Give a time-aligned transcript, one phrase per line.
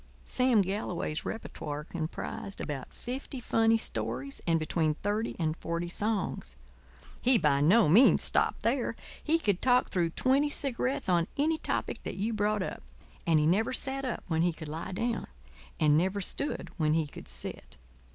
[0.25, 6.55] Sam Galloway's repertoire comprised about fifty funny stories and between thirty and forty songs.
[7.21, 8.95] He by no means stopped there.
[9.23, 12.81] He could talk through twenty cigarettes on any topic that you brought up.
[13.27, 15.27] And he never sat up when he could lie down;
[15.79, 17.77] and never stood when he could sit.